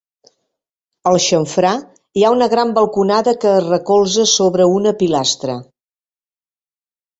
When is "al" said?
1.11-1.19